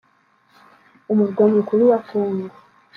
umurwa 1.11 1.43
mukuru 1.55 1.81
wa 1.91 1.99
Congo 2.09 2.55